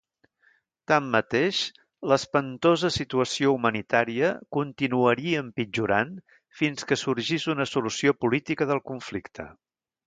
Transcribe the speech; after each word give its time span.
Tanmateix, 0.91 1.59
l'espantosa 2.11 2.91
situació 2.95 3.53
humanitària 3.59 4.33
continuaria 4.59 5.45
empitjorant 5.47 6.19
fins 6.63 6.91
que 6.93 7.01
sorgís 7.05 7.49
una 7.57 7.73
solució 7.77 8.19
política 8.27 8.73
del 8.75 8.85
conflicte. 8.93 9.51